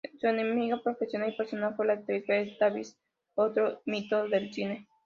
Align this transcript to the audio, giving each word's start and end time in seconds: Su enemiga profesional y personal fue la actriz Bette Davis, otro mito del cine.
Su 0.19 0.25
enemiga 0.27 0.81
profesional 0.81 1.29
y 1.31 1.37
personal 1.37 1.75
fue 1.75 1.85
la 1.85 1.93
actriz 1.93 2.25
Bette 2.27 2.57
Davis, 2.59 2.97
otro 3.35 3.83
mito 3.85 4.27
del 4.27 4.51
cine. 4.51 4.87